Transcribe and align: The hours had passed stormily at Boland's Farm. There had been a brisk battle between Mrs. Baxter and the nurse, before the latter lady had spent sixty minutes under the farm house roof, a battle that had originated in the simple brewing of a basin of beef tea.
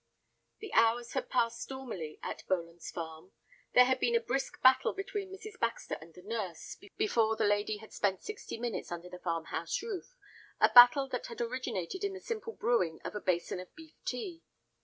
The 0.61 0.73
hours 0.73 1.13
had 1.13 1.29
passed 1.29 1.61
stormily 1.61 2.17
at 2.23 2.41
Boland's 2.47 2.89
Farm. 2.89 3.33
There 3.75 3.85
had 3.85 3.99
been 3.99 4.15
a 4.15 4.19
brisk 4.19 4.59
battle 4.63 4.93
between 4.93 5.31
Mrs. 5.31 5.59
Baxter 5.59 5.95
and 6.01 6.11
the 6.15 6.23
nurse, 6.23 6.75
before 6.97 7.35
the 7.35 7.43
latter 7.43 7.57
lady 7.57 7.77
had 7.77 7.93
spent 7.93 8.23
sixty 8.23 8.57
minutes 8.57 8.91
under 8.91 9.09
the 9.09 9.19
farm 9.19 9.45
house 9.53 9.79
roof, 9.83 10.15
a 10.59 10.69
battle 10.69 11.07
that 11.09 11.27
had 11.27 11.39
originated 11.39 12.03
in 12.03 12.13
the 12.13 12.19
simple 12.19 12.53
brewing 12.53 12.99
of 13.03 13.13
a 13.13 13.21
basin 13.21 13.59
of 13.59 13.75
beef 13.75 13.93
tea. 14.03 14.41